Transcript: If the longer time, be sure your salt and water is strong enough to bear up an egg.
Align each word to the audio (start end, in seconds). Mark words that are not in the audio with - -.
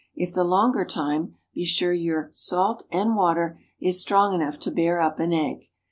If 0.15 0.33
the 0.33 0.43
longer 0.43 0.83
time, 0.83 1.35
be 1.53 1.63
sure 1.63 1.93
your 1.93 2.31
salt 2.33 2.87
and 2.91 3.15
water 3.15 3.61
is 3.79 4.01
strong 4.01 4.33
enough 4.33 4.57
to 4.61 4.71
bear 4.71 4.99
up 4.99 5.19
an 5.19 5.31
egg. 5.31 5.69